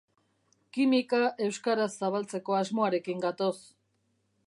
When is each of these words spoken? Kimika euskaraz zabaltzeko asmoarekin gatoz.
Kimika 0.77 1.19
euskaraz 1.47 1.89
zabaltzeko 1.99 2.59
asmoarekin 2.63 3.25
gatoz. 3.27 3.55